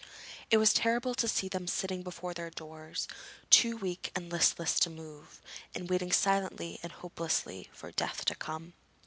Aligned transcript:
It 0.49 0.57
was 0.57 0.73
terrible 0.73 1.13
to 1.13 1.27
see 1.27 1.47
them 1.47 1.67
sitting 1.67 2.01
before 2.01 2.33
their 2.33 2.49
doors, 2.49 3.07
too 3.51 3.77
weak 3.77 4.11
and 4.15 4.31
listless 4.31 4.79
to 4.79 4.89
move, 4.89 5.39
and 5.75 5.91
waiting 5.91 6.11
silently 6.11 6.79
and 6.81 6.91
hopelessly 6.91 7.69
for 7.71 7.91
death 7.91 8.25
to 8.25 8.33
come. 8.33 8.73